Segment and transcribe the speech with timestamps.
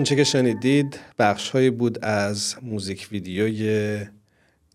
[0.00, 4.06] اونچه که شنیدید بخشهایی بود از موزیک ویدیوی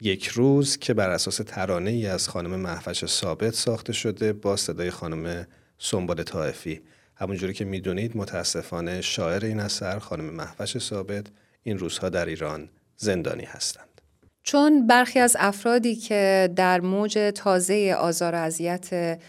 [0.02, 4.90] یک روز که بر اساس ترانه ای از خانم محفش ثابت ساخته شده با صدای
[4.90, 5.48] خانم
[5.80, 6.82] سنبال طائفی.
[7.16, 11.26] همونجوری که می‌دونید متاسفانه شاعر این اثر خانم محفش ثابت
[11.64, 14.02] این روزها در ایران زندانی هستند.
[14.44, 19.20] چون برخی از افرادی که در موج تازه آزار و اذیت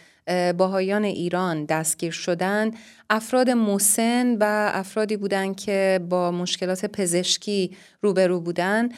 [0.57, 2.71] باهایان ایران دستگیر شدن
[3.11, 8.89] افراد مسن و افرادی بودند که با مشکلات پزشکی روبرو بودن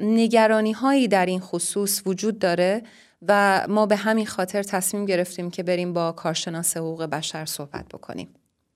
[0.00, 2.82] نگرانی هایی در این خصوص وجود داره
[3.28, 8.28] و ما به همین خاطر تصمیم گرفتیم که بریم با کارشناس حقوق بشر صحبت بکنیم.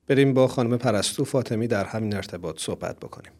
[0.06, 3.32] بریم با خانم پرستو فاطمی در همین ارتباط صحبت بکنیم.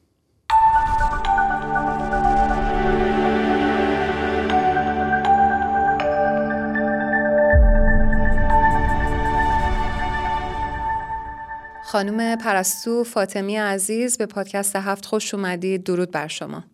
[11.91, 15.85] خانم پرستو فاطمی عزیز به پادکست هفت خوش اومدید.
[15.85, 16.65] درود بر شما.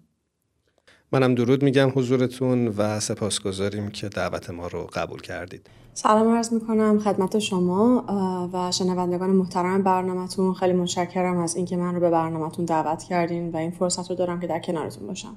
[1.13, 5.67] منم درود میگم حضورتون و سپاسگزاریم که دعوت ما رو قبول کردید.
[5.95, 8.05] سلام عرض می‌کنم خدمت شما
[8.53, 10.55] و شنوندگان محترم برنامهتون.
[10.55, 14.41] خیلی متشکرم از اینکه من رو به برنامهتون دعوت کردین و این فرصت رو دارم
[14.41, 15.37] که در کنارتون باشم.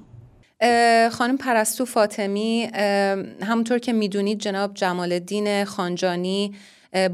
[1.10, 2.70] خانم پرستو فاطمی
[3.42, 6.54] همونطور که می‌دونید جناب جمال الدین خانجانی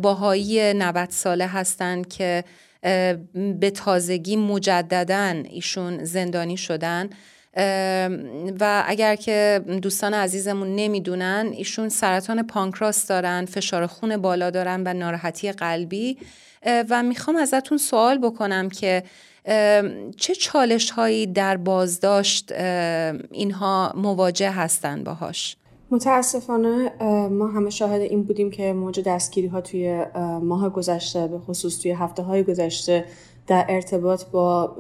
[0.02, 2.44] باهایی 90 ساله هستند که
[3.32, 7.10] به تازگی مجددا ایشون زندانی شدن.
[8.60, 14.94] و اگر که دوستان عزیزمون نمی‌دونن ایشون سرطان پانکراس دارن فشار خون بالا دارن و
[14.94, 16.19] ناراحتی قلبی.
[16.91, 19.02] و می‌خوام ازتون سوال بکنم که
[20.16, 22.52] چه چالش هایی در بازداشت
[23.32, 25.56] اینها مواجه هستن باهاش؟
[25.91, 26.92] متاسفانه
[27.29, 30.05] ما همه شاهد این بودیم که موج دستگیری ها توی
[30.43, 33.05] ماه گذشته به خصوص توی هفته های گذشته
[33.47, 34.77] در ارتباط با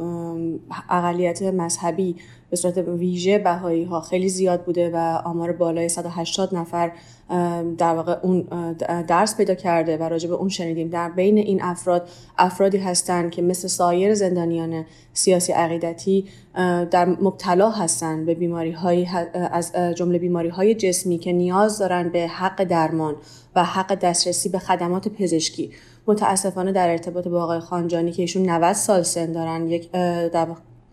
[0.90, 2.16] اقلیت مذهبی
[2.50, 6.92] به صورت ویژه بهایی ها خیلی زیاد بوده و آمار بالای 180 نفر
[7.78, 8.42] در واقع اون
[9.08, 10.88] درس پیدا کرده و راجع به اون شنیدیم.
[10.88, 16.24] در بین این افراد افرادی هستند که مثل سایر زندانیان سیاسی عقیدتی
[16.90, 22.26] در مبتلا هستند به بیماری های از جمله بیماری های جسمی که نیاز دارن به
[22.26, 23.16] حق درمان
[23.56, 25.70] و حق دسترسی به خدمات پزشکی.
[26.06, 29.90] متاسفانه در ارتباط با آقای خانجانی که ایشون 90 سال سن دارن یک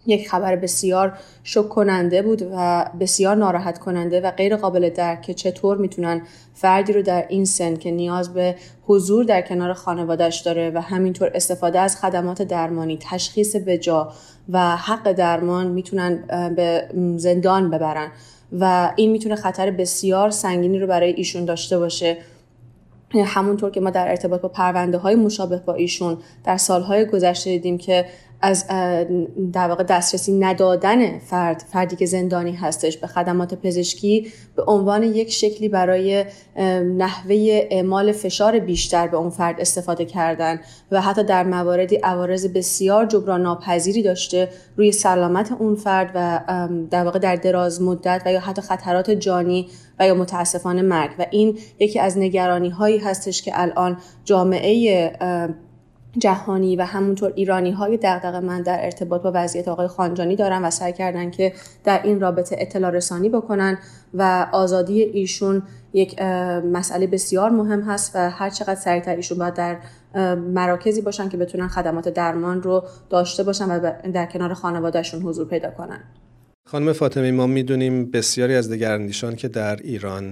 [0.06, 1.13] یک خبر بسیار
[1.44, 6.22] شک کننده بود و بسیار ناراحت کننده و غیر قابل درک که چطور می‌تونن
[6.53, 11.31] فردی رو در این سن که نیاز به حضور در کنار خانوادهش داره و همینطور
[11.35, 14.13] استفاده از خدمات درمانی تشخیص بجا
[14.50, 16.24] و حق درمان می‌تونن
[16.56, 16.88] به
[17.18, 18.12] زندان ببرن
[18.59, 22.18] و این می‌تونه خطر بسیار سنگینی رو برای ایشون داشته باشه.
[23.22, 27.78] همونطور که ما در ارتباط با پرونده های مشابه با ایشون در سالهای گذشته دیدیم
[27.78, 28.06] که
[28.44, 28.68] از
[29.54, 35.31] در واقع دسترسی ندادن فرد فردی که زندانی هستش به خدمات پزشکی به عنوان یک
[35.31, 36.26] شکلی برای
[36.98, 40.59] نحوه اعمال فشار بیشتر به اون فرد استفاده کردن
[40.92, 46.40] و حتی در مواردی عوارض بسیار جبران ناپذیری داشته روی سلامت اون فرد و
[46.92, 49.68] در واقع در دراز مدت و یا حتی خطرات جانی
[50.00, 51.12] و یا متاسفانه مرگ.
[51.20, 55.12] و این یکی از نگرانی هایی هستش که الان جامعه
[56.18, 60.69] جهانی و همونطور ایرانی های دقدقه من در ارتباط با وضعیت آقای خانجانی دارن و
[60.69, 61.53] سعی کردن که
[61.84, 63.78] در این رابطه اطلاع رسانی بکنن
[64.13, 65.63] و آزادی ایشون
[65.94, 66.22] یک
[66.72, 69.78] مسئله بسیار مهم هست و هر چقدر سریعتر ایشون باید در
[70.35, 75.72] مراکزی باشن که بتونن خدمات درمان رو داشته باشن و در کنار خانوادهشون حضور پیدا
[75.72, 76.03] کنن.
[76.66, 80.31] خانم فاطمی ما می‌دونیم بسیاری از دگراندیشان که در ایران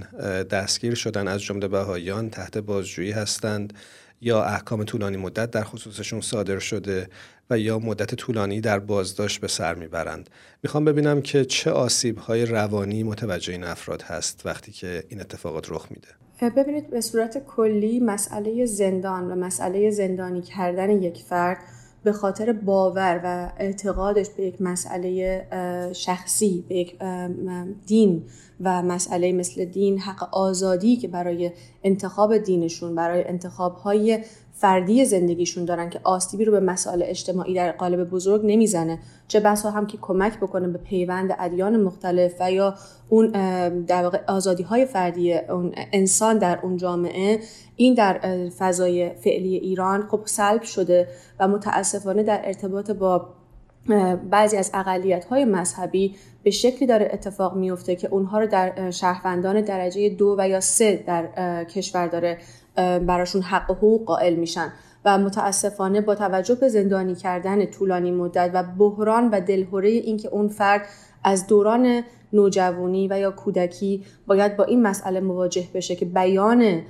[0.52, 3.74] دستگیر شدن از جمله بهاییان تحت بازجویی هستند.
[4.22, 7.10] یا احکام طولانی مدت در خصوصشون صادر شده
[7.50, 10.30] و یا مدت طولانی در بازداشت به سر می‌برند.
[10.64, 15.72] می‌خوام ببینم که چه آسیب های روانی متوجه این افراد هست وقتی که این اتفاقات
[15.72, 16.08] رخ میده.
[16.50, 21.58] ببینید به صورت کلی مسئله زندان و مسئله زندانی کردن یک فرد
[22.04, 25.48] به خاطر باور و اعتقادش به یک مسئله
[25.94, 26.98] شخصی به یک
[27.88, 28.24] دین
[28.62, 31.52] و مسئله مثل دین حق آزادی که برای
[31.84, 34.20] انتخاب دینشون برای انتخاب های
[34.62, 39.00] فردی زندگیشون دارن که آسیبی رو به مسائل اجتماعی در قالب بزرگ نمی‌زنه.
[39.28, 42.76] چه بسا هم که کمک بکنه به پیوند ادیان مختلف و یا
[43.10, 43.28] اون
[43.82, 47.40] در واقع آزادی های فردی اون انسان در اون جامعه
[47.76, 48.20] این در
[48.58, 51.08] فضای فعلی ایران خب سلب شده
[51.40, 53.30] و متاسفانه در ارتباط با
[54.30, 59.62] بعضی از اقلیت های مذهبی به شکلی داره اتفاق میفته که اونها رو در شهروندان
[59.62, 62.38] درجه دو و یا سه در کشور داره
[62.76, 64.74] براشون حق و حقوق قائل میشن.
[65.06, 70.48] و متاسفانه با توجه به زندانی کردن طولانی مدت و بحران و دلهوره اینکه اون
[70.48, 70.82] فرد
[71.24, 72.04] از دوران
[72.34, 76.82] نوجوانی و یا کودکی باید با این مسئله مواجه بشه که بیان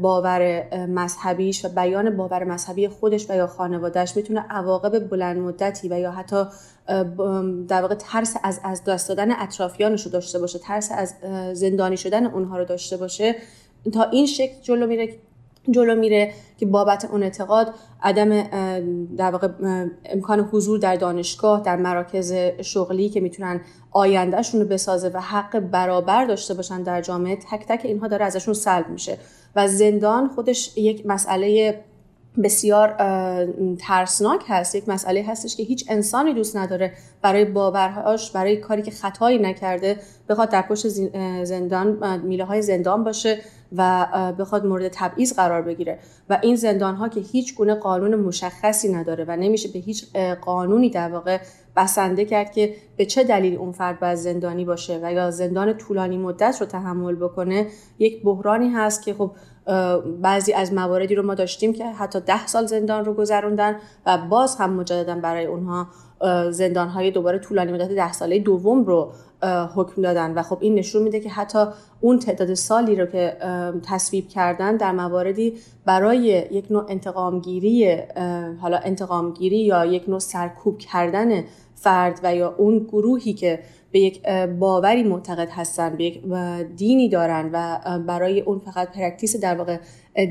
[0.00, 5.98] باور مذهبیش و بیان باور مذهبی خودش و یا خانوادهش می‌تونه عواقب بلند مدتی و
[5.98, 6.44] یا حتی
[7.68, 11.14] در واقع ترس از از دست دادن اطرافیانش رو داشته باشه ترس از
[11.52, 13.34] زندانی شدن اونها رو داشته باشه.
[13.90, 15.14] تا این شکل جلو میره
[15.70, 18.42] جلو میره که بابت اون اعتقاد عدم
[19.16, 19.48] در واقع
[20.04, 26.24] امکان حضور در دانشگاه در مراکز شغلی که می‌تونن آیندهشون رو بسازه و حق برابر
[26.24, 29.18] داشته باشن در جامعه تک تک اینها داره ازشون سلب میشه.
[29.56, 31.80] و زندان خودش یک مسئله
[32.42, 32.96] بسیار
[33.78, 34.74] ترسناک هست.
[34.74, 36.92] یک مسئله هستش که هیچ انسانی دوست نداره
[37.22, 39.96] برای باورهاش برای کاری که خطایی نکرده
[40.28, 40.88] بخواد در پشت
[41.44, 43.38] زندان میله های زندان باشه
[43.76, 44.06] و
[44.38, 45.98] بخواد مورد تبعیض قرار بگیره.
[46.30, 50.90] و این زندان ها که هیچ گونه قانون مشخصی نداره و نمیشه به هیچ قانونی
[50.90, 51.38] در واقع
[51.76, 56.18] بسنده کرد که به چه دلیل اون فرد باید زندانی باشه و یا زندان طولانی
[56.18, 57.66] مدت رو تحمل بکنه
[57.98, 59.30] یک بحرانی هست که خب
[60.22, 63.76] بعضی از مواردی رو ما داشتیم که حتی ده سال زندان رو گذروندن
[64.06, 65.86] و باز هم مجددا برای اونها
[66.50, 69.12] زندان های دوباره طولانی مدت ده ساله دوم رو
[69.74, 71.64] حکم دادن و خب این نشون میده که حتی
[72.00, 73.36] اون تعداد سالی رو که
[73.82, 75.54] تصویب کردن در مواردی
[75.84, 76.18] برای
[76.50, 77.96] یک نوع انتقامگیری
[78.60, 83.58] حالا انتقامگیری یا یک نوع سرکوب کردن فرد و یا اون گروهی که
[83.92, 84.28] به یک
[84.58, 86.22] باوری معتقد هستن به یک
[86.76, 89.78] دینی دارن و برای اون فقط practice در واقع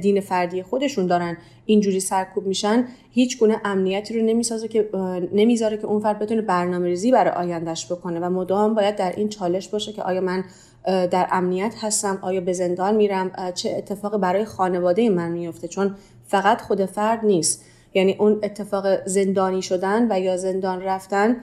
[0.01, 4.89] دین فردی خودشون دارن اینجوری سرکوب میشن هیچ گونه امنیتی رو نمی‌سازه که
[5.33, 9.29] نمی‌ذاره که اون فرد بتونه برنامه ریزی برای آیندهش بکنه و مدام باید در این
[9.29, 10.43] چالش باشه که آیا من
[10.85, 15.95] در امنیت هستم آیا به زندان میرم چه اتفاقی برای خانواده من میفته چون
[16.27, 17.65] فقط خود فرد نیست.
[17.93, 21.35] یعنی اون اتفاق زندانی شدن و یا زندان رفتن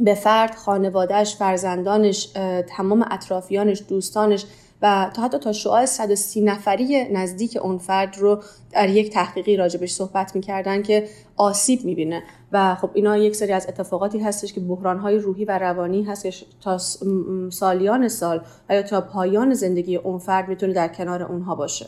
[0.00, 2.28] به فرد خانوادهش فرزندانش
[2.68, 4.44] تمام اطرافیانش دوستانش
[4.82, 8.42] و تا حتی تا شعاع 130 نفری نزدیک اون فرد رو
[8.72, 12.22] در یک تحقیقی راجبش صحبت می‌کردن که آسیب می‌بینه.
[12.52, 16.32] و خب اینا یک سری از اتفاقاتی هستش که بحرانهای روحی و روانی هست که
[16.60, 16.78] تا
[17.50, 21.86] سالیان سال و یا تا پایان زندگی اون فرد می‌تونه در کنار اونها باشه.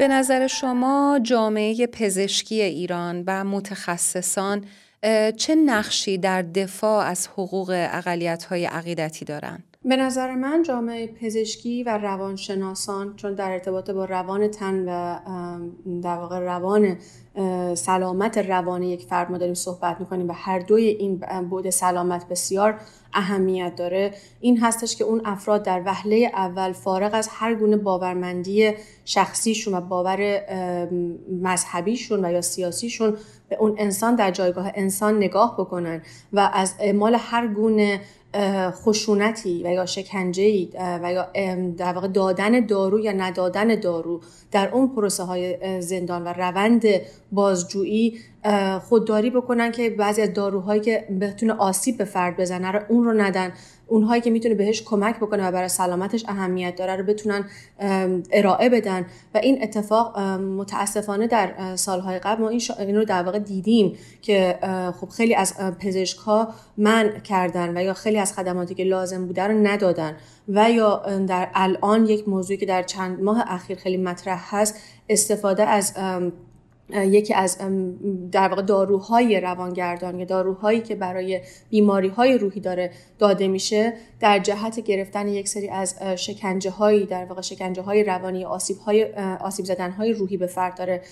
[0.00, 4.64] به نظر شما جامعه پزشکی ایران و متخصصان
[5.36, 11.98] چه نقشی در دفاع از حقوق اقلیت‌های عقیدتی دارند؟ به نظر من جامعه پزشکی و
[11.98, 15.18] روانشناسان چون در ارتباط با روان تن و
[16.02, 16.96] در واقع روان
[17.74, 22.80] سلامت روان یک فرد ما داریم صحبت می‌کنیم و هر دوی این بود سلامت بسیار
[23.12, 24.14] اهمیت داره.
[24.40, 28.72] این هستش که اون افراد در وهله اول فارغ از هر گونه باورمندی
[29.04, 30.48] شخصیشون و باور
[31.42, 33.16] مذهبیشون و یا سیاسیشون
[33.50, 36.02] به اون انسان در جایگاه انسان نگاه بکنن
[36.32, 38.00] و از اعمال هر گونه
[38.70, 40.68] خشونتی و یا شکنجه
[41.02, 41.28] و یا
[41.76, 44.20] در واقع دادن دارو یا ندادن دارو
[44.52, 46.84] در اون پروسه های زندان و روند
[47.32, 48.18] بازجویی
[48.88, 53.12] خودداری بکنن که بعضی از داروهایی که بتونه آسیب به فرد بزنه رو اون رو
[53.12, 53.52] ندن.
[53.90, 57.44] اونهایی که می‌تونه بهش کمک بکنه و برای سلامتش اهمیت داره رو بتونن
[58.32, 59.06] ارائه بدن.
[59.34, 60.18] و این اتفاق
[60.58, 64.58] متاسفانه در سالهای قبل ما این, این رو در واقع دیدیم که
[65.00, 69.42] خب خیلی از پزشک ها من کردن و یا خیلی از خدماتی که لازم بوده
[69.42, 70.16] رو ندادن.
[70.48, 74.74] و یا در الان یک موضوعی که در چند ماه اخیر خیلی مطرح هست
[75.08, 75.94] استفاده از
[76.94, 77.58] یکی از
[78.32, 84.38] در واقع داروهای روانگردان یا داروهایی که برای بیماری های روحی داره داده میشه در
[84.38, 89.64] جهت گرفتن یک سری از شکنجه هایی در واقع شکنجه های روانی آسیب های آسیب
[89.64, 91.02] زدن های روحی به فرد داره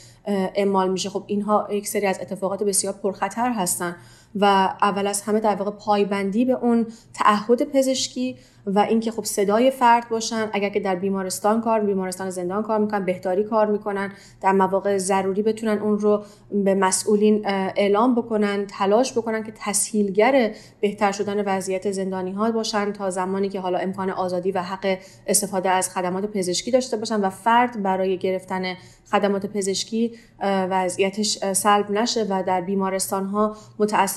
[0.55, 1.09] اعمال میشه.
[1.09, 3.97] خب اینها یک سری از اتفاقات بسیار پرخطر هستن.
[4.35, 9.71] و اول از همه در واقع پایبندی به اون تعهد پزشکی و اینکه خب صدای
[9.71, 10.51] فرد باشن.
[10.53, 15.43] اگر که در بیمارستان کار بیمارستان زندان کار می‌کنن بهداری کار می‌کنن در مواقع ضروری
[15.43, 22.33] بتونن اون رو به مسئولین اعلام بکنن تلاش بکنن که تسهیلگر بهتر شدن وضعیت زندانی
[22.33, 26.97] ها باشن تا زمانی که حالا امکان آزادی و حق استفاده از خدمات پزشکی داشته
[26.97, 28.75] باشن و فرد برای گرفتن
[29.11, 33.57] خدمات پزشکی وضعیتش سلب نشه و در بیمارستان ها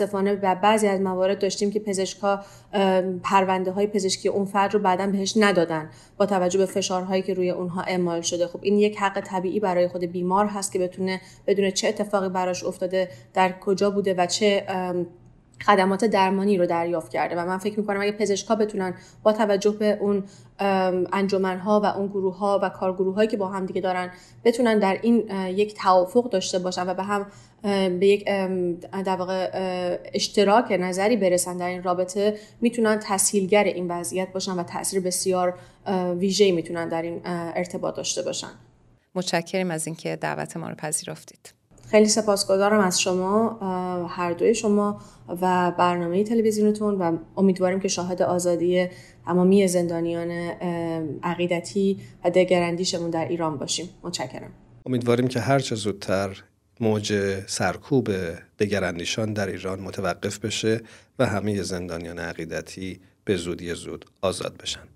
[0.02, 2.40] متاسفانه و بعضی از موارد داشتیم که پزشکا
[3.24, 7.50] پرونده های پزشکی اون فرد رو بعدا بهش ندادن با توجه به فشارهایی که روی
[7.50, 8.48] اونها اعمال شده.
[8.48, 12.64] خب این یک حق طبیعی برای خود بیمار هست که بتونه بدون چه اتفاقی براش
[12.64, 14.66] افتاده در کجا بوده و چه
[15.66, 19.98] خدمات درمانی رو دریافت کرده و من فکر می‌کنم اگه پزشکا بتونن با توجه به
[20.02, 20.24] اون
[21.14, 24.12] انجمنها و اون گروه ها و کارگروه هایی که با هم دیگه دارن
[24.44, 27.26] بتونن در این یک توافق داشته باشن و به هم
[28.00, 28.26] به یک
[29.06, 29.50] در واقع
[30.14, 35.54] اشتراک نظری برسن در این رابطه می‌تونن تسهیلگر این وضعیت باشن و تاثیر بسیار
[36.18, 38.52] ویژه‌ای می‌تونن در این ارتباط داشته باشن.
[39.16, 41.54] متشکریم از اینکه دعوت ما رو پذیرفتید.
[41.92, 43.58] خیلی سپاسگزارم از شما
[44.10, 45.02] هر دوی شما
[45.42, 48.88] و برنامه تلویزیونتون و امیدواریم که شاهد آزادی
[49.26, 50.32] تمامی زندانیان
[51.24, 53.90] عقیدتی و دگراندیشمون در ایران باشیم.
[54.04, 54.52] متشکرم.
[54.86, 56.44] امیدواریم که هر چه زودتر
[56.80, 57.14] موج
[57.48, 58.10] سرکوب
[58.60, 60.82] دگراندیشان در ایران متوقف بشه
[61.20, 64.88] و همه زندانیان عقیدتی به زودی زود آزاد بشن.